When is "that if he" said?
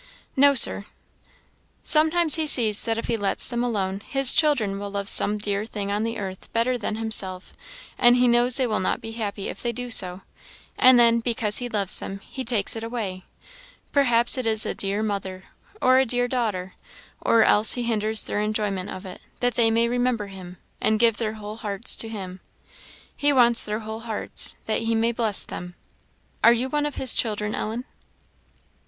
2.85-3.15